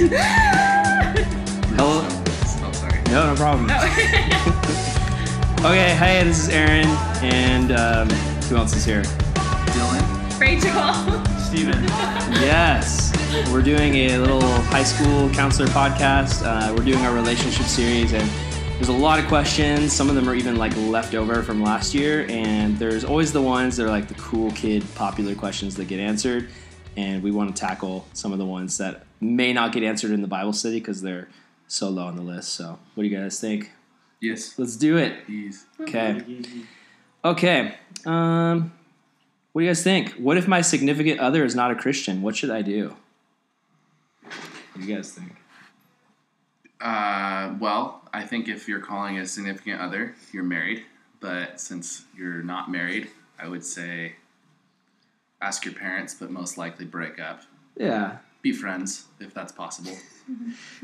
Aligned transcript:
Hello. 1.76 2.00
Oh, 2.08 2.72
sorry. 2.72 3.02
No, 3.10 3.26
no 3.26 3.36
problem. 3.36 3.66
okay, 5.60 5.94
hey, 5.94 6.24
this 6.24 6.38
is 6.44 6.48
Aaron, 6.48 6.86
and 7.22 7.72
um, 7.72 8.08
who 8.48 8.56
else 8.56 8.74
is 8.74 8.82
here? 8.82 9.02
Dylan. 9.02 10.40
Rachel. 10.40 11.26
Steven. 11.38 11.84
Yes, 12.40 13.12
we're 13.52 13.60
doing 13.60 13.94
a 13.96 14.16
little 14.16 14.40
high 14.40 14.84
school 14.84 15.28
counselor 15.30 15.68
podcast. 15.68 16.46
Uh, 16.46 16.72
we're 16.74 16.84
doing 16.84 17.04
our 17.04 17.12
relationship 17.14 17.66
series, 17.66 18.14
and 18.14 18.26
there's 18.76 18.88
a 18.88 18.92
lot 18.92 19.18
of 19.18 19.26
questions. 19.26 19.92
Some 19.92 20.08
of 20.08 20.14
them 20.14 20.30
are 20.30 20.34
even 20.34 20.56
like 20.56 20.74
left 20.78 21.14
over 21.14 21.42
from 21.42 21.62
last 21.62 21.92
year, 21.92 22.24
and 22.30 22.78
there's 22.78 23.04
always 23.04 23.34
the 23.34 23.42
ones 23.42 23.76
that 23.76 23.84
are 23.84 23.90
like 23.90 24.08
the 24.08 24.14
cool 24.14 24.50
kid, 24.52 24.82
popular 24.94 25.34
questions 25.34 25.76
that 25.76 25.88
get 25.88 26.00
answered. 26.00 26.48
And 26.96 27.22
we 27.22 27.30
want 27.30 27.54
to 27.54 27.60
tackle 27.60 28.06
some 28.14 28.32
of 28.32 28.38
the 28.38 28.46
ones 28.46 28.78
that 28.78 29.04
may 29.20 29.52
not 29.52 29.72
get 29.72 29.82
answered 29.82 30.10
in 30.10 30.22
the 30.22 30.28
Bible 30.28 30.52
study 30.52 30.78
because 30.78 31.02
they're 31.02 31.28
so 31.68 31.88
low 31.88 32.06
on 32.06 32.16
the 32.16 32.22
list. 32.22 32.50
So, 32.54 32.78
what 32.94 33.02
do 33.02 33.08
you 33.08 33.16
guys 33.16 33.40
think? 33.40 33.72
Yes. 34.20 34.58
Let's 34.58 34.76
do 34.76 34.96
it. 34.96 35.14
He's 35.26 35.66
Okay. 35.80 36.22
Okay. 37.24 37.74
Um, 38.06 38.72
what 39.52 39.62
do 39.62 39.64
you 39.64 39.70
guys 39.70 39.82
think? 39.82 40.12
What 40.12 40.36
if 40.36 40.46
my 40.46 40.60
significant 40.60 41.20
other 41.20 41.44
is 41.44 41.54
not 41.54 41.70
a 41.70 41.74
Christian? 41.74 42.22
What 42.22 42.36
should 42.36 42.50
I 42.50 42.62
do? 42.62 42.96
What 44.22 44.80
do 44.80 44.86
you 44.86 44.94
guys 44.94 45.12
think? 45.12 45.36
Uh, 46.80 47.54
well, 47.58 48.02
I 48.12 48.24
think 48.24 48.48
if 48.48 48.68
you're 48.68 48.80
calling 48.80 49.18
a 49.18 49.26
significant 49.26 49.80
other, 49.80 50.14
you're 50.32 50.44
married. 50.44 50.84
But 51.20 51.60
since 51.60 52.04
you're 52.16 52.42
not 52.42 52.70
married, 52.70 53.08
I 53.38 53.48
would 53.48 53.64
say 53.64 54.14
ask 55.42 55.64
your 55.64 55.74
parents, 55.74 56.14
but 56.14 56.30
most 56.30 56.56
likely 56.56 56.86
break 56.86 57.18
up. 57.18 57.42
Yeah. 57.76 58.18
Be 58.42 58.52
friends 58.52 59.04
if 59.20 59.34
that's 59.34 59.52
possible. 59.52 59.92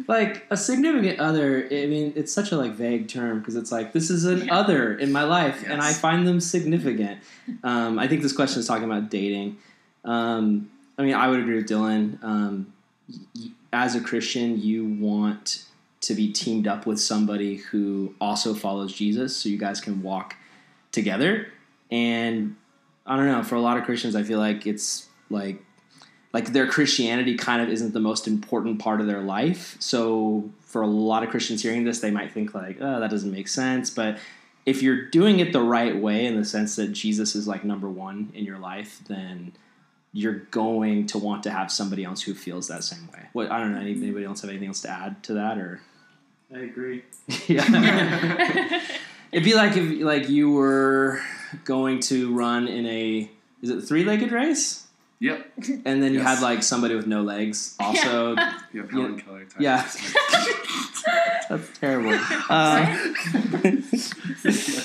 Like 0.08 0.44
a 0.50 0.56
significant 0.56 1.20
other, 1.20 1.66
I 1.70 1.86
mean, 1.86 2.12
it's 2.16 2.32
such 2.32 2.50
a 2.50 2.56
like 2.56 2.72
vague 2.72 3.06
term 3.06 3.38
because 3.38 3.54
it's 3.54 3.70
like 3.70 3.92
this 3.92 4.10
is 4.10 4.24
an 4.24 4.46
Yeah. 4.46 4.54
other 4.58 4.94
in 4.98 5.12
my 5.12 5.22
life, 5.22 5.64
and 5.64 5.80
I 5.80 5.92
find 5.92 6.26
them 6.26 6.40
significant. 6.40 7.20
Um, 7.62 7.96
I 7.98 8.08
think 8.08 8.22
this 8.22 8.32
question 8.32 8.58
is 8.58 8.66
talking 8.66 8.84
about 8.84 9.08
dating. 9.08 9.58
Um, 10.04 10.68
I 10.98 11.02
mean, 11.02 11.14
I 11.14 11.28
would 11.28 11.38
agree 11.38 11.56
with 11.56 11.68
Dylan. 11.68 12.22
Um, 12.24 12.72
y- 13.08 13.50
as 13.72 13.94
a 13.94 14.00
Christian, 14.00 14.60
you 14.60 14.84
want 14.84 15.62
to 16.00 16.14
be 16.14 16.32
teamed 16.32 16.66
up 16.66 16.84
with 16.84 16.98
somebody 17.00 17.56
who 17.56 18.14
also 18.20 18.52
follows 18.52 18.92
Jesus, 18.94 19.36
so 19.36 19.48
you 19.48 19.58
guys 19.58 19.80
can 19.80 20.02
walk 20.02 20.34
together. 20.90 21.46
And 21.90 22.56
I 23.06 23.16
don't 23.16 23.26
know, 23.26 23.44
for 23.44 23.54
a 23.54 23.60
lot 23.60 23.76
of 23.76 23.84
Christians, 23.84 24.16
I 24.16 24.24
feel 24.24 24.40
like 24.40 24.66
it's 24.66 25.06
like 25.30 25.62
like 26.36 26.52
their 26.52 26.66
Christianity 26.66 27.34
kind 27.34 27.62
of 27.62 27.70
isn't 27.70 27.94
the 27.94 28.00
most 28.00 28.28
important 28.28 28.78
part 28.78 29.00
of 29.00 29.06
their 29.06 29.22
life. 29.22 29.74
So 29.80 30.50
for 30.60 30.82
a 30.82 30.86
lot 30.86 31.22
of 31.22 31.30
Christians 31.30 31.62
hearing 31.62 31.84
this, 31.84 32.00
they 32.00 32.10
might 32.10 32.30
think 32.30 32.52
like, 32.54 32.76
oh, 32.78 33.00
that 33.00 33.08
doesn't 33.10 33.32
make 33.32 33.48
sense. 33.48 33.88
But 33.88 34.18
if 34.66 34.82
you're 34.82 35.06
doing 35.08 35.40
it 35.40 35.54
the 35.54 35.62
right 35.62 35.96
way, 35.96 36.26
in 36.26 36.36
the 36.36 36.44
sense 36.44 36.76
that 36.76 36.88
Jesus 36.92 37.34
is 37.34 37.48
like 37.48 37.64
number 37.64 37.88
one 37.88 38.32
in 38.34 38.44
your 38.44 38.58
life, 38.58 39.00
then 39.08 39.52
you're 40.12 40.40
going 40.50 41.06
to 41.06 41.16
want 41.16 41.42
to 41.44 41.50
have 41.50 41.72
somebody 41.72 42.04
else 42.04 42.20
who 42.20 42.34
feels 42.34 42.68
that 42.68 42.84
same 42.84 43.08
way. 43.14 43.22
What 43.32 43.50
I 43.50 43.58
don't 43.58 43.72
know. 43.72 43.80
Anybody 43.80 44.26
else 44.26 44.42
have 44.42 44.50
anything 44.50 44.68
else 44.68 44.82
to 44.82 44.90
add 44.90 45.22
to 45.22 45.32
that, 45.32 45.56
or 45.56 45.80
I 46.54 46.58
agree. 46.58 47.02
yeah? 47.46 48.82
It'd 49.32 49.42
be 49.42 49.54
like 49.54 49.74
if 49.74 50.02
like 50.02 50.28
you 50.28 50.52
were 50.52 51.22
going 51.64 52.00
to 52.00 52.36
run 52.36 52.68
in 52.68 52.84
a 52.84 53.30
is 53.62 53.70
it 53.70 53.80
three 53.80 54.04
legged 54.04 54.32
race? 54.32 54.85
Yep. 55.18 55.52
And 55.86 56.02
then 56.02 56.12
you 56.12 56.18
Yes. 56.20 56.28
had 56.38 56.42
like 56.42 56.62
somebody 56.62 56.94
with 56.94 57.06
no 57.06 57.22
legs 57.22 57.74
also. 57.80 58.30
You 58.30 58.36
have 58.36 58.66
Yeah. 58.74 58.82
Helen 58.90 59.20
Keller. 59.20 59.44
type. 59.44 59.60
Yeah. 59.60 59.88
That's 61.48 61.78
terrible. 61.80 62.12
Uh, 62.50 62.84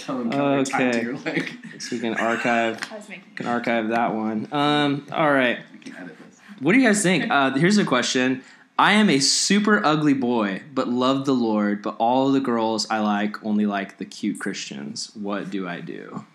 Helen 0.06 0.32
Keller 0.32 0.64
tied 0.66 0.82
Okay. 0.82 0.92
to 1.00 1.04
your 1.06 1.18
leg. 1.20 1.52
so 1.80 1.96
we 1.96 2.00
can 2.00 2.14
archive 2.16 2.80
I 2.92 2.96
was 2.98 3.10
making. 3.10 3.24
can 3.36 3.48
archive 3.48 3.90
that 3.90 4.14
one. 4.14 4.48
Um, 4.52 5.06
all 5.12 5.32
right. 5.32 5.60
We 5.74 5.80
can 5.80 5.96
edit 5.98 6.18
this. 6.30 6.40
What 6.60 6.74
do 6.74 6.80
you 6.80 6.88
guys 6.88 7.02
think? 7.02 7.30
Uh, 7.30 7.52
here's 7.56 7.78
a 7.78 7.86
question. 7.86 8.44
I 8.80 8.94
am 8.94 9.10
a 9.10 9.20
super 9.20 9.84
ugly 9.86 10.14
boy, 10.14 10.62
but 10.74 10.88
love 10.88 11.26
the 11.26 11.34
Lord, 11.36 11.82
but 11.84 11.96
all 12.00 12.32
the 12.32 12.40
girls 12.40 12.88
I 12.90 13.00
like 13.00 13.44
only 13.44 13.66
like 13.66 13.98
the 13.98 14.06
cute 14.06 14.40
Christians. 14.40 15.12
What 15.14 15.50
do 15.52 15.68
I 15.68 15.82
do? 15.82 16.26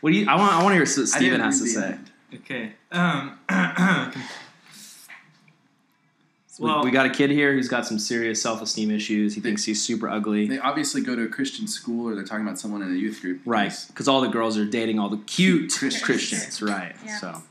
What 0.00 0.12
do 0.12 0.16
you? 0.18 0.26
I 0.28 0.36
want. 0.36 0.52
I 0.52 0.62
want 0.62 0.72
to 0.72 0.74
hear 0.74 0.82
what 0.84 0.98
I 0.98 1.04
Steven 1.04 1.30
didn't 1.40 1.40
has 1.44 1.58
to 1.58 1.64
read 1.64 1.76
the 1.76 1.80
say. 1.80 1.86
end. 1.92 2.10
Okay. 2.34 2.72
Um, 2.92 3.38
We- 6.58 6.64
well, 6.64 6.82
we 6.82 6.90
got 6.90 7.06
a 7.06 7.10
kid 7.10 7.30
here 7.30 7.52
who's 7.52 7.68
got 7.68 7.86
some 7.86 8.00
serious 8.00 8.42
self-esteem 8.42 8.90
issues. 8.90 9.36
He 9.36 9.40
thinks 9.40 9.62
he's 9.62 9.80
super 9.80 10.08
ugly. 10.08 10.48
They 10.48 10.58
obviously 10.58 11.02
go 11.02 11.14
to 11.14 11.22
a 11.22 11.28
Christian 11.28 11.68
school 11.68 12.08
or 12.08 12.16
they're 12.16 12.24
talking 12.24 12.44
about 12.44 12.58
someone 12.58 12.82
in 12.82 12.90
a 12.92 12.96
youth 12.96 13.20
group. 13.20 13.42
Right, 13.44 13.66
because 13.66 13.84
because 13.86 14.08
all 14.08 14.20
the 14.20 14.26
girls 14.28 14.58
are 14.58 14.64
dating 14.66 14.98
all 14.98 15.08
the 15.08 15.18
cute 15.18 15.70
Christians. 15.72 16.02
Christians, 16.02 16.60
right? 16.60 16.96
Yeah. 17.06 17.18
So, 17.18 17.42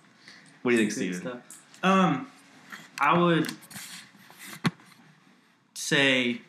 what 0.62 0.72
do 0.72 0.78
you 0.78 0.78
think, 0.78 0.90
good 0.90 0.96
Steven? 1.16 1.22
stuff. 1.22 1.62
Um, 1.84 2.28
I 3.00 3.18
would 3.18 3.48
say 5.74 6.42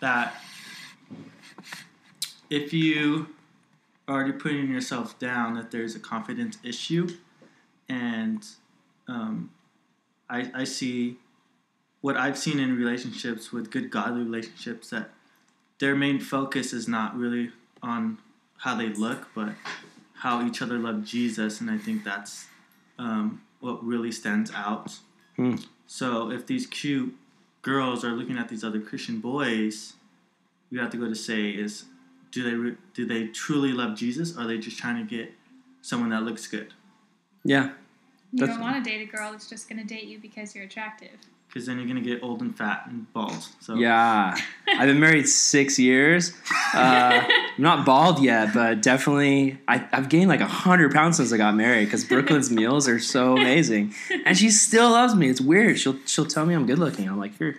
that 0.00 0.40
if 2.48 2.72
you 2.72 3.26
are 4.08 4.14
already 4.14 4.32
putting 4.32 4.70
yourself 4.72 5.18
down, 5.18 5.52
that 5.56 5.70
there's 5.70 5.94
a 5.94 6.00
confidence 6.00 6.56
issue, 6.62 7.08
and 7.88 8.44
um, 9.08 9.50
I, 10.28 10.50
I 10.54 10.64
see 10.64 11.16
what 12.00 12.16
I've 12.16 12.38
seen 12.38 12.58
in 12.58 12.76
relationships 12.76 13.52
with 13.52 13.70
good 13.70 13.90
godly 13.90 14.22
relationships 14.22 14.90
that 14.90 15.10
their 15.78 15.94
main 15.94 16.20
focus 16.20 16.72
is 16.72 16.88
not 16.88 17.16
really 17.16 17.50
on 17.82 18.18
how 18.58 18.74
they 18.74 18.88
look, 18.88 19.28
but 19.34 19.54
how 20.14 20.46
each 20.46 20.62
other 20.62 20.78
love 20.78 21.04
Jesus, 21.04 21.60
and 21.60 21.70
I 21.70 21.78
think 21.78 22.04
that's 22.04 22.46
um, 22.98 23.42
what 23.60 23.84
really 23.84 24.12
stands 24.12 24.50
out. 24.54 24.98
Hmm. 25.36 25.56
So 25.86 26.30
if 26.30 26.46
these 26.46 26.66
cute 26.66 27.14
girls 27.62 28.04
are 28.04 28.12
looking 28.12 28.38
at 28.38 28.48
these 28.48 28.64
other 28.64 28.80
Christian 28.80 29.20
boys, 29.20 29.94
we 30.70 30.78
have 30.78 30.90
to 30.90 30.96
go 30.96 31.08
to 31.08 31.14
say 31.14 31.50
is 31.50 31.84
do 32.30 32.42
they 32.42 32.54
re- 32.54 32.76
do 32.94 33.06
they 33.06 33.28
truly 33.28 33.72
love 33.72 33.96
Jesus? 33.96 34.36
Or 34.36 34.42
are 34.42 34.46
they 34.46 34.58
just 34.58 34.78
trying 34.78 34.96
to 34.96 35.16
get 35.16 35.32
someone 35.82 36.10
that 36.10 36.22
looks 36.22 36.46
good? 36.46 36.72
Yeah, 37.48 37.70
You 38.32 38.40
That's- 38.40 38.56
don't 38.56 38.64
want 38.64 38.82
to 38.84 38.90
date 38.90 39.02
a 39.08 39.10
girl 39.10 39.32
that's 39.32 39.48
just 39.48 39.68
going 39.68 39.80
to 39.80 39.86
date 39.86 40.04
you 40.04 40.18
because 40.18 40.54
you're 40.54 40.64
attractive. 40.64 41.10
Because 41.48 41.64
then 41.66 41.78
you're 41.78 41.86
gonna 41.86 42.00
get 42.02 42.22
old 42.22 42.42
and 42.42 42.54
fat 42.54 42.82
and 42.86 43.10
bald. 43.14 43.46
So 43.60 43.76
yeah. 43.76 44.36
I've 44.68 44.88
been 44.88 45.00
married 45.00 45.26
six 45.26 45.78
years. 45.78 46.32
Uh, 46.74 47.22
I'm 47.24 47.30
not 47.58 47.86
bald 47.86 48.22
yet, 48.22 48.52
but 48.52 48.82
definitely 48.82 49.56
I, 49.66 49.86
I've 49.90 50.10
gained 50.10 50.28
like 50.28 50.40
hundred 50.40 50.92
pounds 50.92 51.16
since 51.16 51.32
I 51.32 51.38
got 51.38 51.54
married 51.54 51.86
because 51.86 52.04
Brooklyn's 52.04 52.50
meals 52.60 52.88
are 52.88 52.98
so 52.98 53.36
amazing, 53.38 53.94
and 54.26 54.36
she 54.36 54.50
still 54.50 54.90
loves 54.90 55.14
me. 55.14 55.30
It's 55.30 55.40
weird. 55.40 55.78
She'll 55.78 55.96
she'll 56.04 56.26
tell 56.26 56.44
me 56.44 56.52
I'm 56.52 56.66
good 56.66 56.78
looking. 56.80 57.08
I'm 57.08 57.18
like 57.18 57.38
you're 57.40 57.54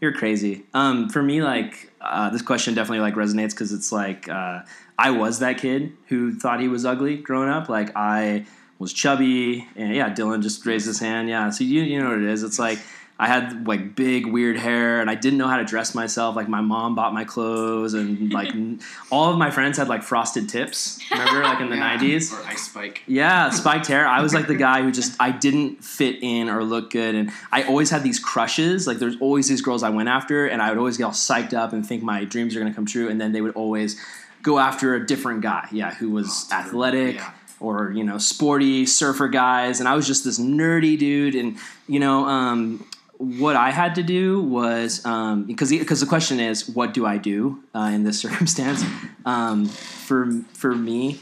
you're 0.00 0.12
crazy. 0.12 0.62
Um, 0.72 1.10
for 1.10 1.22
me, 1.22 1.42
like 1.42 1.92
uh, 2.00 2.30
this 2.30 2.40
question 2.40 2.72
definitely 2.72 3.00
like 3.00 3.14
resonates 3.14 3.50
because 3.50 3.72
it's 3.72 3.92
like 3.92 4.26
uh, 4.26 4.62
I 4.98 5.10
was 5.10 5.40
that 5.40 5.58
kid 5.58 5.92
who 6.08 6.32
thought 6.34 6.60
he 6.60 6.68
was 6.68 6.86
ugly 6.86 7.16
growing 7.18 7.50
up. 7.50 7.68
Like 7.68 7.90
I 7.94 8.46
was 8.84 8.92
chubby, 8.92 9.66
and 9.76 9.94
yeah, 9.94 10.12
Dylan 10.14 10.42
just 10.42 10.64
raised 10.66 10.86
his 10.86 11.00
hand. 11.00 11.28
Yeah, 11.28 11.50
so 11.50 11.64
you 11.64 11.82
you 11.82 12.00
know 12.00 12.10
what 12.10 12.18
it 12.18 12.24
is. 12.24 12.42
It's 12.42 12.58
like 12.58 12.78
I 13.18 13.28
had 13.28 13.66
like 13.68 13.94
big 13.94 14.26
weird 14.26 14.56
hair, 14.58 15.00
and 15.00 15.08
I 15.08 15.14
didn't 15.14 15.38
know 15.38 15.46
how 15.48 15.56
to 15.56 15.64
dress 15.64 15.94
myself. 15.94 16.34
Like 16.36 16.48
my 16.48 16.60
mom 16.60 16.94
bought 16.96 17.14
my 17.14 17.24
clothes, 17.24 17.94
and 17.94 18.32
like 18.32 18.48
n- 18.54 18.80
all 19.10 19.30
of 19.30 19.38
my 19.38 19.50
friends 19.50 19.78
had 19.78 19.88
like 19.88 20.02
frosted 20.02 20.48
tips. 20.48 21.00
Remember, 21.10 21.42
like 21.42 21.60
in 21.60 21.68
the 21.70 21.76
Yeah. 21.76 21.80
nineties. 21.88 22.32
Or 22.34 22.42
ice 22.44 22.62
spike. 22.64 23.02
Yeah, 23.06 23.50
spiked 23.50 23.86
hair. 23.86 24.06
I 24.06 24.20
was 24.20 24.34
like 24.34 24.46
the 24.48 24.54
guy 24.68 24.82
who 24.82 24.90
just 24.90 25.16
I 25.20 25.30
didn't 25.30 25.84
fit 25.84 26.16
in 26.22 26.48
or 26.48 26.64
look 26.64 26.90
good, 26.90 27.14
and 27.14 27.30
I 27.52 27.62
always 27.64 27.90
had 27.90 28.02
these 28.02 28.18
crushes. 28.18 28.86
Like 28.86 28.98
there's 28.98 29.16
always 29.20 29.48
these 29.48 29.62
girls 29.62 29.82
I 29.82 29.90
went 29.90 30.08
after, 30.08 30.46
and 30.46 30.60
I 30.60 30.68
would 30.70 30.78
always 30.78 30.96
get 30.96 31.04
all 31.04 31.12
psyched 31.12 31.54
up 31.54 31.72
and 31.72 31.86
think 31.86 32.02
my 32.02 32.24
dreams 32.24 32.56
are 32.56 32.58
gonna 32.60 32.74
come 32.74 32.86
true, 32.86 33.08
and 33.08 33.20
then 33.20 33.30
they 33.32 33.40
would 33.40 33.54
always 33.54 33.98
go 34.42 34.58
after 34.58 34.94
a 34.94 35.06
different 35.06 35.40
guy. 35.40 35.68
Yeah, 35.72 35.94
who 35.94 36.10
was 36.10 36.48
Oh, 36.52 36.56
athletic 36.56 37.14
yeah. 37.16 37.30
Or 37.60 37.92
you 37.92 38.04
know 38.04 38.18
sporty 38.18 38.86
surfer 38.86 39.28
guys, 39.28 39.80
and 39.80 39.88
I 39.88 39.94
was 39.94 40.06
just 40.06 40.24
this 40.24 40.38
nerdy 40.38 40.98
dude, 40.98 41.34
and 41.34 41.56
you 41.88 42.00
know. 42.00 42.24
um 42.26 42.84
what 43.18 43.54
I 43.56 43.70
had 43.70 43.94
to 43.94 44.02
do 44.02 44.42
was 44.42 45.04
um, 45.06 45.44
because 45.44 45.70
because 45.70 46.00
the 46.00 46.06
question 46.06 46.40
is 46.40 46.68
what 46.68 46.92
do 46.92 47.06
I 47.06 47.16
do 47.18 47.62
uh, 47.74 47.90
in 47.92 48.02
this 48.02 48.20
circumstance? 48.24 48.84
Um, 49.24 49.66
for 49.66 50.30
for 50.52 50.74
me, 50.74 51.20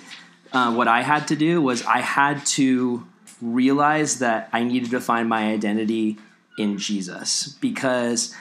uh, 0.53 0.73
what 0.75 0.89
I 0.89 1.03
had 1.03 1.29
to 1.29 1.37
do 1.37 1.61
was 1.61 1.85
I 1.85 1.99
had 1.99 2.45
to 2.47 3.07
realize 3.41 4.21
that 4.21 4.49
I 4.53 4.65
needed 4.65 4.91
to 4.91 5.01
find 5.01 5.29
my 5.29 5.53
identity 5.53 6.19
in 6.59 6.79
Jesus 6.79 7.49
because 7.61 8.35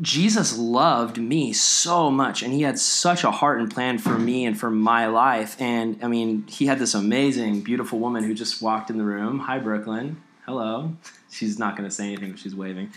Jesus 0.00 0.58
loved 0.58 1.18
me 1.18 1.52
so 1.52 2.10
much 2.10 2.42
and 2.42 2.52
he 2.52 2.62
had 2.62 2.78
such 2.78 3.22
a 3.22 3.30
heart 3.30 3.60
and 3.60 3.72
plan 3.72 3.98
for 3.98 4.18
me 4.18 4.44
and 4.44 4.58
for 4.58 4.70
my 4.70 5.06
life. 5.06 5.60
And 5.60 5.98
I 6.02 6.08
mean, 6.08 6.46
he 6.48 6.66
had 6.66 6.78
this 6.80 6.94
amazing, 6.94 7.60
beautiful 7.60 8.00
woman 8.00 8.24
who 8.24 8.34
just 8.34 8.60
walked 8.60 8.90
in 8.90 8.98
the 8.98 9.04
room. 9.04 9.38
Hi, 9.40 9.58
Brooklyn. 9.58 10.20
Hello. 10.46 10.96
She's 11.30 11.58
not 11.58 11.76
going 11.76 11.88
to 11.88 11.94
say 11.94 12.06
anything, 12.06 12.32
but 12.32 12.38
she's 12.38 12.54
waving. 12.54 12.92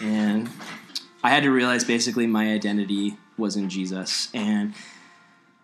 and 0.00 0.48
I 1.22 1.30
had 1.30 1.42
to 1.44 1.50
realize 1.50 1.84
basically 1.84 2.26
my 2.26 2.52
identity 2.52 3.16
was 3.38 3.56
in 3.56 3.68
Jesus, 3.68 4.28
and 4.34 4.74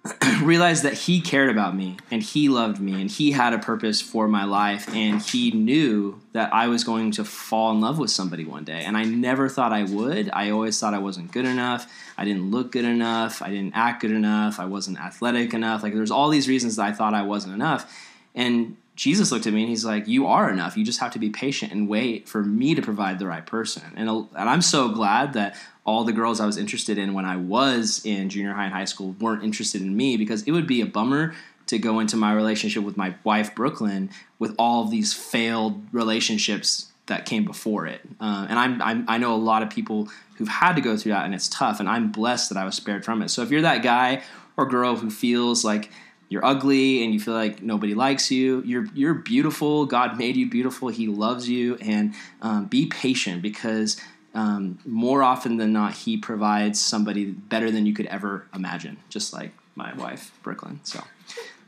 realized 0.43 0.82
that 0.85 0.94
he 0.94 1.20
cared 1.20 1.50
about 1.50 1.76
me 1.76 1.97
and 2.11 2.23
he 2.23 2.49
loved 2.49 2.81
me 2.81 3.00
and 3.00 3.11
he 3.11 3.32
had 3.32 3.52
a 3.52 3.58
purpose 3.58 4.00
for 4.00 4.26
my 4.26 4.44
life 4.44 4.88
and 4.94 5.20
he 5.20 5.50
knew 5.50 6.19
that 6.32 6.52
I 6.55 6.69
was 6.69 6.85
going 6.85 7.11
to 7.12 7.25
fall 7.25 7.70
in 7.73 7.82
love 7.82 7.99
with 7.99 8.11
somebody 8.11 8.44
one 8.44 8.64
day 8.64 8.82
and 8.85 8.97
I 8.97 9.05
never 9.05 9.49
thought 9.49 9.73
I 9.73 9.85
would. 9.85 10.31
I 10.32 10.50
always 10.50 10.81
thought 10.81 10.94
I 10.94 10.99
wasn't 10.99 11.32
good 11.32 11.44
enough. 11.44 11.91
I 12.17 12.25
didn't 12.25 12.50
look 12.50 12.73
good 12.73 12.87
enough. 12.87 13.43
I 13.43 13.50
didn't 13.50 13.75
act 13.75 14.00
good 14.00 14.12
enough. 14.12 14.58
I 14.58 14.64
wasn't 14.64 14.99
athletic 14.99 15.52
enough. 15.52 15.82
Like 15.82 15.93
there's 15.93 16.11
all 16.11 16.31
these 16.31 16.49
reasons 16.49 16.76
that 16.76 16.87
I 16.87 16.93
thought 16.93 17.12
I 17.12 17.23
wasn't 17.23 17.55
enough. 17.55 17.93
And 18.35 18.76
Jesus 19.00 19.32
looked 19.32 19.47
at 19.47 19.55
me 19.55 19.62
and 19.62 19.70
he's 19.70 19.87
like, 19.87 20.06
"You 20.06 20.26
are 20.26 20.50
enough. 20.50 20.76
You 20.76 20.85
just 20.85 21.00
have 21.00 21.12
to 21.12 21.19
be 21.19 21.31
patient 21.31 21.73
and 21.73 21.88
wait 21.88 22.29
for 22.29 22.44
me 22.44 22.75
to 22.75 22.82
provide 22.82 23.19
the 23.19 23.26
right 23.26 23.47
person." 23.47 23.82
And 23.97 24.11
and 24.11 24.29
I'm 24.50 24.61
so 24.61 24.91
glad 24.91 25.32
that 25.32 25.56
all 25.87 26.05
the 26.05 26.12
girls 26.12 26.38
I 26.38 26.44
was 26.44 26.58
interested 26.58 26.99
in 26.99 27.14
when 27.14 27.25
I 27.25 27.37
was 27.37 28.02
in 28.05 28.29
junior 28.29 28.52
high 28.52 28.64
and 28.64 28.75
high 28.75 28.85
school 28.85 29.17
weren't 29.19 29.43
interested 29.43 29.81
in 29.81 29.97
me 29.97 30.19
because 30.19 30.43
it 30.43 30.52
would 30.52 30.67
be 30.67 30.82
a 30.82 30.87
bummer 30.87 31.32
to 31.69 31.79
go 31.79 31.99
into 31.99 32.19
my 32.19 32.35
relationship 32.35 32.85
with 32.85 32.99
my 32.99 33.14
wife 33.25 33.55
Brooklyn 33.55 34.11
with 34.38 34.55
all 34.58 34.85
of 34.85 34.91
these 34.91 35.14
failed 35.14 35.82
relationships 35.93 36.93
that 37.06 37.25
came 37.25 37.47
before 37.47 37.87
it. 37.87 38.02
Uh, 38.20 38.49
and 38.50 38.58
I'm, 38.58 38.82
I'm, 38.82 39.05
i 39.08 39.17
know 39.17 39.35
a 39.35 39.37
lot 39.37 39.62
of 39.62 39.70
people 39.70 40.11
who've 40.37 40.47
had 40.47 40.75
to 40.75 40.82
go 40.82 40.99
through 40.99 41.12
that, 41.12 41.25
and 41.25 41.35
it's 41.35 41.49
tough. 41.49 41.81
And 41.81 41.88
I'm 41.88 42.12
blessed 42.12 42.50
that 42.50 42.58
I 42.58 42.67
was 42.67 42.75
spared 42.75 43.02
from 43.02 43.23
it. 43.23 43.31
So 43.31 43.41
if 43.41 43.50
you're 43.50 43.62
that 43.62 43.82
guy 43.82 44.23
or 44.58 44.67
girl 44.67 44.97
who 44.97 45.08
feels 45.08 45.64
like 45.64 45.91
you're 46.31 46.44
ugly 46.44 47.05
and 47.05 47.12
you 47.12 47.21
feel 47.21 47.35
like 47.35 47.61
nobody 47.62 47.94
likes 47.94 48.31
you, 48.31 48.62
you're 48.65 48.87
you're 48.94 49.15
beautiful. 49.15 49.85
God 49.85 50.17
made 50.17 50.37
you 50.37 50.49
beautiful. 50.49 50.88
He 50.88 51.06
loves 51.09 51.49
you, 51.49 51.75
and 51.82 52.15
um, 52.41 52.65
be 52.67 52.87
patient 52.87 53.43
because 53.43 54.00
um, 54.35 54.79
more 54.87 55.23
often 55.23 55.56
than 55.59 55.73
not, 55.73 55.93
he 55.93 56.17
provides 56.17 56.81
somebody 56.81 57.27
better 57.27 57.71
than 57.71 57.85
you 57.85 57.93
could 57.93 58.06
ever 58.06 58.47
imagine, 58.55 58.97
just 59.11 59.32
like 59.35 59.50
my 59.75 59.93
wife, 59.94 60.31
Brooklyn. 60.43 60.81
So, 60.85 61.03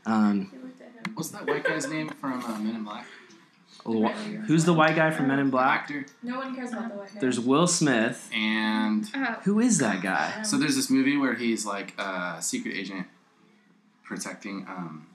um, 0.05 0.49
What's 1.13 1.29
that 1.31 1.45
white 1.45 1.65
guy's 1.65 1.87
name 1.89 2.09
from 2.09 2.41
uh, 2.43 2.57
Men 2.59 2.75
in 2.77 2.83
Black? 2.85 3.05
who's 4.47 4.63
the 4.63 4.71
white 4.73 4.95
guy 4.95 5.11
from 5.11 5.27
Men 5.27 5.39
in 5.39 5.49
Black? 5.49 5.81
Actor. 5.81 6.05
No 6.23 6.37
one 6.37 6.55
cares 6.55 6.71
about 6.71 6.89
the 6.89 6.95
white 6.97 7.13
guy. 7.13 7.19
There's 7.19 7.39
Will 7.39 7.67
Smith. 7.67 8.29
And 8.33 9.09
Oh, 9.13 9.35
Who 9.43 9.59
is 9.59 9.79
that 9.79 10.01
guy? 10.01 10.43
so 10.43 10.57
there's 10.57 10.75
this 10.77 10.89
movie 10.89 11.17
where 11.17 11.33
he's 11.35 11.65
like 11.65 11.93
a 11.99 12.37
secret 12.39 12.75
agent 12.75 13.07
protecting. 14.15 14.65
Um, 14.67 15.07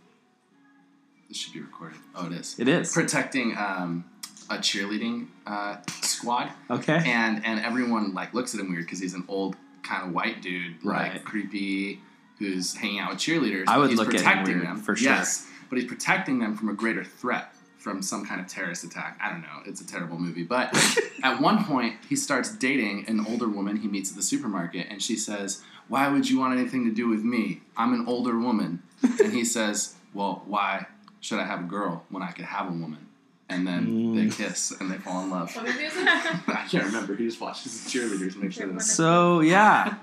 this 1.28 1.36
should 1.36 1.52
be 1.52 1.60
recorded. 1.60 1.98
Oh, 2.14 2.26
it 2.26 2.32
is. 2.32 2.58
It 2.58 2.68
is. 2.68 2.92
Protecting 2.92 3.56
um, 3.56 4.04
a 4.50 4.54
cheerleading 4.56 5.26
uh, 5.46 5.76
squad, 6.02 6.50
Okay. 6.70 7.02
and 7.06 7.44
and 7.44 7.60
everyone 7.60 8.14
like 8.14 8.32
looks 8.34 8.54
at 8.54 8.60
him 8.60 8.70
weird 8.70 8.84
because 8.86 8.98
he's 8.98 9.14
an 9.14 9.24
old 9.28 9.56
kind 9.82 10.06
of 10.06 10.12
white 10.14 10.42
dude, 10.42 10.76
Right. 10.84 11.12
like 11.14 11.24
creepy, 11.24 12.00
who's 12.38 12.74
hanging 12.74 12.98
out 13.00 13.10
with 13.10 13.18
cheerleaders. 13.18 13.64
I 13.68 13.78
would 13.78 13.90
he's 13.90 13.98
look 13.98 14.14
at 14.14 14.20
him 14.20 14.44
weird, 14.44 14.62
them 14.66 14.78
for 14.78 14.96
sure. 14.96 15.12
Yes, 15.12 15.46
but 15.68 15.78
he's 15.78 15.88
protecting 15.88 16.38
them 16.38 16.56
from 16.56 16.68
a 16.70 16.74
greater 16.74 17.04
threat 17.04 17.52
from 17.78 18.02
some 18.02 18.26
kind 18.26 18.40
of 18.40 18.48
terrorist 18.48 18.82
attack. 18.84 19.18
I 19.22 19.30
don't 19.30 19.40
know. 19.42 19.60
It's 19.64 19.80
a 19.80 19.86
terrible 19.86 20.18
movie, 20.18 20.42
but 20.42 20.74
at 21.22 21.40
one 21.40 21.64
point 21.64 21.94
he 22.08 22.16
starts 22.16 22.50
dating 22.52 23.04
an 23.06 23.24
older 23.26 23.48
woman 23.48 23.76
he 23.76 23.86
meets 23.88 24.10
at 24.10 24.16
the 24.16 24.22
supermarket, 24.22 24.86
and 24.90 25.00
she 25.02 25.14
says, 25.16 25.62
"Why 25.88 26.08
would 26.08 26.28
you 26.28 26.38
want 26.38 26.58
anything 26.58 26.84
to 26.84 26.90
do 26.94 27.08
with 27.08 27.22
me? 27.24 27.62
I'm 27.76 27.92
an 27.94 28.04
older 28.06 28.38
woman." 28.38 28.82
and 29.02 29.32
he 29.32 29.44
says, 29.44 29.94
"Well, 30.14 30.42
why 30.46 30.86
should 31.20 31.38
I 31.40 31.44
have 31.46 31.60
a 31.60 31.64
girl 31.64 32.04
when 32.10 32.22
I 32.22 32.30
could 32.32 32.44
have 32.46 32.68
a 32.68 32.72
woman?" 32.72 33.06
And 33.50 33.66
then 33.66 33.86
Mm. 33.86 34.14
they 34.14 34.44
kiss 34.44 34.72
and 34.78 34.90
they 34.90 34.98
fall 34.98 35.22
in 35.24 35.30
love. 35.30 35.54
What 35.56 35.64
movie 35.64 35.84
is 35.84 35.96
it? 35.96 36.06
I 36.06 36.66
can't 36.70 36.84
remember. 36.84 37.14
He 37.16 37.24
just 37.24 37.40
watches 37.40 37.82
the 37.82 37.88
cheerleaders 37.90 38.34
and 38.34 38.42
makes 38.42 38.56
sure 38.56 38.66
that's 38.66 38.92
So 38.92 39.40
yeah, 39.40 39.94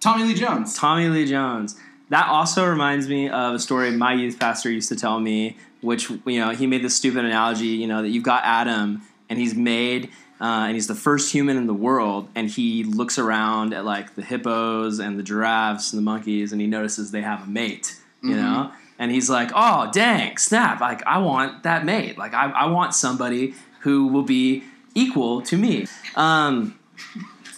Tommy 0.00 0.24
Lee 0.24 0.34
Jones. 0.34 0.74
Tommy 0.76 1.08
Lee 1.08 1.24
Jones. 1.26 1.76
That 2.08 2.26
also 2.28 2.64
reminds 2.66 3.06
me 3.06 3.28
of 3.28 3.54
a 3.54 3.58
story 3.58 3.90
my 3.92 4.14
youth 4.14 4.38
pastor 4.40 4.70
used 4.70 4.88
to 4.88 4.96
tell 4.96 5.20
me, 5.20 5.56
which 5.80 6.10
you 6.10 6.40
know 6.40 6.50
he 6.50 6.66
made 6.66 6.82
this 6.82 6.96
stupid 6.96 7.24
analogy, 7.24 7.66
you 7.68 7.86
know, 7.86 8.02
that 8.02 8.08
you've 8.08 8.24
got 8.24 8.42
Adam 8.44 9.02
and 9.28 9.38
he's 9.38 9.54
made. 9.54 10.10
Uh, 10.40 10.66
and 10.66 10.74
he's 10.74 10.86
the 10.86 10.94
first 10.94 11.32
human 11.32 11.56
in 11.56 11.66
the 11.66 11.74
world, 11.74 12.28
and 12.36 12.48
he 12.48 12.84
looks 12.84 13.18
around 13.18 13.74
at 13.74 13.84
like 13.84 14.14
the 14.14 14.22
hippos 14.22 15.00
and 15.00 15.18
the 15.18 15.22
giraffes 15.24 15.92
and 15.92 15.98
the 15.98 16.02
monkeys, 16.04 16.52
and 16.52 16.60
he 16.60 16.66
notices 16.68 17.10
they 17.10 17.22
have 17.22 17.42
a 17.42 17.46
mate, 17.46 17.96
you 18.22 18.30
Mhm. 18.30 18.36
know, 18.36 18.70
and 19.00 19.10
he's 19.10 19.28
like, 19.28 19.50
"Oh, 19.52 19.90
dang, 19.92 20.36
snap! 20.36 20.80
Like 20.80 21.04
I 21.06 21.18
want 21.18 21.64
that 21.64 21.84
mate. 21.84 22.16
Like 22.18 22.34
I, 22.34 22.50
I 22.50 22.66
want 22.66 22.94
somebody 22.94 23.54
who 23.80 24.06
will 24.06 24.22
be 24.22 24.62
equal 24.94 25.42
to 25.42 25.56
me." 25.56 25.86
Um, 26.14 26.74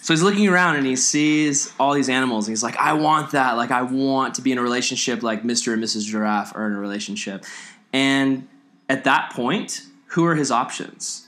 so 0.01 0.11
he's 0.13 0.23
looking 0.23 0.47
around 0.47 0.77
and 0.77 0.87
he 0.87 0.95
sees 0.95 1.71
all 1.79 1.93
these 1.93 2.09
animals 2.09 2.47
and 2.47 2.51
he's 2.53 2.63
like, 2.63 2.77
I 2.77 2.93
want 2.93 3.31
that. 3.33 3.57
Like, 3.57 3.69
I 3.69 3.83
want 3.83 4.33
to 4.35 4.41
be 4.41 4.51
in 4.51 4.57
a 4.57 4.61
relationship 4.63 5.21
like 5.21 5.43
Mr. 5.43 5.71
and 5.73 5.83
Mrs. 5.83 6.05
Giraffe 6.07 6.55
are 6.55 6.65
in 6.65 6.73
a 6.73 6.79
relationship. 6.79 7.45
And 7.93 8.47
at 8.89 9.03
that 9.03 9.31
point, 9.33 9.81
who 10.07 10.25
are 10.25 10.33
his 10.33 10.49
options? 10.49 11.27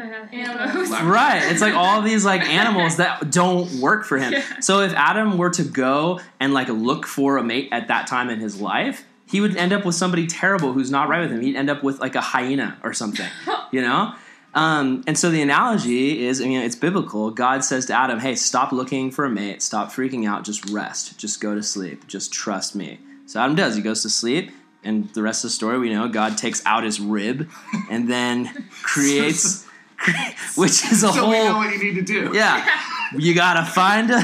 the 0.30 0.36
Animals. 0.36 0.90
Right. 1.02 1.42
It's 1.50 1.60
like 1.60 1.74
all 1.74 2.02
these 2.02 2.24
like 2.24 2.42
animals 2.42 2.96
that 2.96 3.30
don't 3.30 3.80
work 3.80 4.04
for 4.04 4.18
him. 4.18 4.32
Yeah. 4.32 4.60
So 4.60 4.80
if 4.80 4.92
Adam 4.94 5.38
were 5.38 5.50
to 5.50 5.62
go 5.62 6.20
and 6.38 6.54
like 6.54 6.68
look 6.68 7.06
for 7.06 7.36
a 7.36 7.42
mate 7.42 7.68
at 7.72 7.88
that 7.88 8.06
time 8.06 8.30
in 8.30 8.40
his 8.40 8.60
life, 8.60 9.04
he 9.26 9.40
would 9.40 9.56
end 9.56 9.72
up 9.72 9.84
with 9.84 9.94
somebody 9.94 10.26
terrible 10.26 10.72
who's 10.72 10.90
not 10.90 11.08
right 11.08 11.20
with 11.20 11.30
him. 11.30 11.40
He'd 11.40 11.56
end 11.56 11.70
up 11.70 11.82
with 11.82 12.00
like 12.00 12.14
a 12.14 12.20
hyena 12.20 12.78
or 12.82 12.92
something, 12.92 13.28
you 13.70 13.80
know? 13.80 14.14
Um, 14.54 15.04
and 15.06 15.16
so 15.16 15.30
the 15.30 15.42
analogy 15.42 16.26
is, 16.26 16.40
I 16.40 16.44
mean, 16.44 16.60
it's 16.60 16.74
biblical. 16.74 17.30
God 17.30 17.62
says 17.62 17.86
to 17.86 17.94
Adam, 17.94 18.18
"Hey, 18.18 18.34
stop 18.34 18.72
looking 18.72 19.10
for 19.12 19.24
a 19.24 19.30
mate. 19.30 19.62
Stop 19.62 19.92
freaking 19.92 20.28
out. 20.28 20.44
Just 20.44 20.68
rest. 20.70 21.18
Just 21.18 21.40
go 21.40 21.54
to 21.54 21.62
sleep. 21.62 22.08
Just 22.08 22.32
trust 22.32 22.74
me." 22.74 22.98
So 23.26 23.38
Adam 23.38 23.54
does. 23.54 23.76
He 23.76 23.82
goes 23.82 24.02
to 24.02 24.10
sleep, 24.10 24.50
and 24.82 25.08
the 25.14 25.22
rest 25.22 25.44
of 25.44 25.50
the 25.50 25.54
story 25.54 25.78
we 25.78 25.94
know. 25.94 26.08
God 26.08 26.36
takes 26.36 26.64
out 26.66 26.82
his 26.82 27.00
rib, 27.00 27.48
and 27.88 28.10
then 28.10 28.66
creates, 28.82 29.66
which 30.56 30.84
is 30.90 31.02
a 31.02 31.12
So 31.12 31.28
we 31.28 31.38
know 31.38 31.52
whole. 31.52 31.58
what 31.58 31.72
you 31.72 31.82
need 31.82 31.94
to 31.94 32.02
do. 32.02 32.30
Yeah, 32.34 32.66
you 33.16 33.34
gotta 33.34 33.64
find 33.70 34.10
a, 34.10 34.22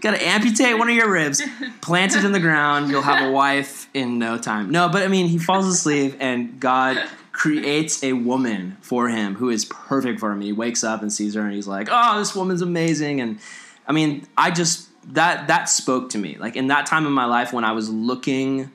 gotta 0.00 0.22
amputate 0.24 0.78
one 0.78 0.88
of 0.88 0.94
your 0.94 1.10
ribs, 1.10 1.42
plant 1.80 2.16
it 2.16 2.24
in 2.24 2.32
the 2.32 2.40
ground. 2.40 2.90
You'll 2.90 3.02
have 3.02 3.28
a 3.28 3.30
wife 3.30 3.88
in 3.94 4.18
no 4.18 4.38
time. 4.38 4.70
No, 4.70 4.88
but 4.88 5.02
I 5.02 5.08
mean, 5.08 5.26
he 5.26 5.38
falls 5.38 5.66
asleep, 5.66 6.16
and 6.20 6.58
God 6.60 7.02
creates 7.32 8.02
a 8.04 8.12
woman 8.12 8.76
for 8.82 9.08
him 9.08 9.34
who 9.34 9.48
is 9.48 9.64
perfect 9.64 10.20
for 10.20 10.32
him. 10.32 10.40
He 10.40 10.52
wakes 10.52 10.84
up 10.84 11.02
and 11.02 11.12
sees 11.12 11.34
her, 11.34 11.42
and 11.42 11.52
he's 11.54 11.66
like, 11.68 11.88
"Oh, 11.90 12.18
this 12.18 12.34
woman's 12.34 12.62
amazing." 12.62 13.20
And 13.20 13.38
I 13.86 13.92
mean, 13.92 14.26
I 14.36 14.50
just 14.50 14.88
that 15.14 15.48
that 15.48 15.64
spoke 15.68 16.10
to 16.10 16.18
me. 16.18 16.36
Like 16.38 16.56
in 16.56 16.68
that 16.68 16.86
time 16.86 17.06
in 17.06 17.12
my 17.12 17.24
life 17.26 17.52
when 17.52 17.64
I 17.64 17.72
was 17.72 17.90
looking. 17.90 18.70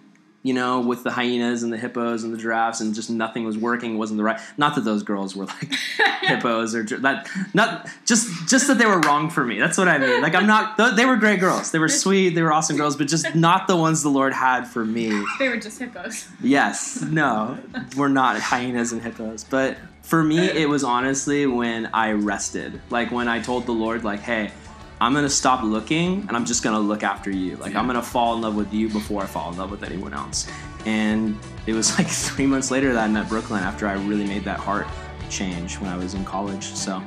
You 0.48 0.54
know, 0.54 0.80
with 0.80 1.04
the 1.04 1.12
hyenas 1.12 1.64
and 1.64 1.74
the 1.74 1.78
hippos 1.78 2.24
and 2.24 2.34
the 2.34 2.38
giraffes, 2.38 2.80
and 2.80 2.96
just 2.96 3.10
nothing 3.10 3.44
was 3.44 3.58
working. 3.58 3.98
Wasn't 3.98 4.18
the 4.18 4.24
right. 4.24 4.40
Not 4.58 4.76
that 4.76 4.86
those 4.86 5.04
girls 5.04 5.36
were 5.36 5.46
like 5.46 5.74
hippos 6.22 6.74
or 6.74 6.84
that. 6.84 7.28
Not 7.54 7.90
just 8.06 8.48
just 8.48 8.68
that 8.68 8.78
they 8.78 8.86
were 8.86 9.00
wrong 9.02 9.30
for 9.30 9.44
me. 9.44 9.60
That's 9.60 9.78
what 9.78 9.88
I 9.88 9.98
mean. 9.98 10.22
Like 10.22 10.36
I'm 10.36 10.48
not. 10.48 10.78
They 10.98 11.06
were 11.06 11.18
great 11.18 11.40
girls. 11.40 11.72
They 11.72 11.80
were 11.80 11.90
sweet. 11.90 12.30
They 12.30 12.42
were 12.42 12.54
awesome 12.54 12.78
girls, 12.78 12.96
but 12.96 13.08
just 13.08 13.36
not 13.36 13.68
the 13.68 13.76
ones 13.76 14.04
the 14.04 14.10
Lord 14.10 14.34
had 14.34 14.64
for 14.66 14.86
me. 14.86 15.12
They 15.40 15.50
were 15.50 15.58
just 15.58 15.80
hippos. 15.80 16.28
Yes. 16.42 17.02
No, 17.02 17.58
we're 17.96 18.08
not 18.08 18.40
hyenas 18.40 18.92
and 18.94 19.02
hippos. 19.02 19.44
But 19.44 19.78
for 20.02 20.24
me, 20.24 20.40
it 20.40 20.70
was 20.70 20.84
honestly 20.84 21.46
when 21.46 21.90
I 21.94 22.12
rested. 22.12 22.82
Like 22.90 23.12
when 23.12 23.28
I 23.28 23.42
told 23.42 23.66
the 23.66 23.74
Lord, 23.74 24.04
like, 24.04 24.22
hey, 24.22 24.52
I'm 25.00 25.14
gonna 25.14 25.30
stop 25.30 25.64
looking 25.64 26.22
and 26.28 26.32
I'm 26.32 26.46
just 26.46 26.64
gonna 26.64 26.80
look 26.80 27.04
after 27.04 27.30
you. 27.30 27.56
Like 27.58 27.76
I'm 27.76 27.86
gonna 27.86 28.02
fall 28.02 28.36
in 28.36 28.42
love 28.42 28.56
with 28.56 28.74
you 28.74 28.90
before 28.90 29.22
I 29.24 29.26
fall 29.28 29.52
in 29.52 29.58
love 29.58 29.70
with 29.70 29.84
anyone 29.84 30.14
else. 30.14 30.50
And 30.86 31.38
it 31.68 31.74
was 31.74 31.98
like 31.98 32.08
three 32.08 32.48
months 32.48 32.72
later 32.72 32.94
that 32.94 33.04
I 33.04 33.08
met 33.08 33.30
Brooklyn 33.30 33.64
after 33.64 33.88
I 33.88 33.94
really 33.94 34.26
made 34.26 34.44
that 34.46 34.60
heart 34.60 34.88
change 35.30 35.76
when 35.80 35.90
I 35.90 35.98
was 35.98 36.14
in 36.14 36.26
college. 36.26 36.64
So 36.64 37.02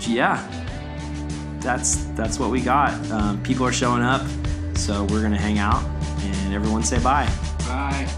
yeah, 0.00 0.46
that's 1.60 2.04
that's 2.14 2.38
what 2.38 2.50
we 2.50 2.60
got. 2.60 2.92
Um, 3.10 3.42
people 3.42 3.66
are 3.66 3.72
showing 3.72 4.02
up, 4.02 4.26
so 4.74 5.04
we're 5.04 5.22
gonna 5.22 5.36
hang 5.36 5.58
out 5.58 5.84
and 6.20 6.54
everyone 6.54 6.82
say 6.82 6.98
bye. 7.02 7.30
Bye. 7.66 8.08